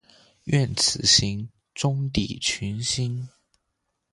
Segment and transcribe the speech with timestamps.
[0.45, 3.29] 愿此行，终抵群星。